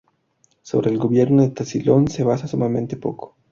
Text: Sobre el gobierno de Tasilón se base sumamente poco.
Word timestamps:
Sobre 0.63 0.89
el 0.89 0.97
gobierno 0.97 1.43
de 1.43 1.51
Tasilón 1.51 2.07
se 2.07 2.23
base 2.23 2.47
sumamente 2.47 2.97
poco. 2.97 3.35